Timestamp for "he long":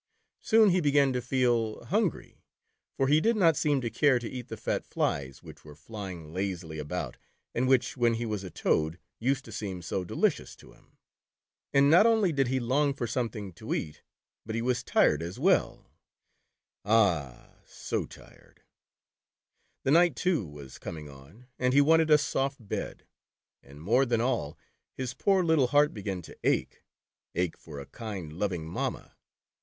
12.47-12.95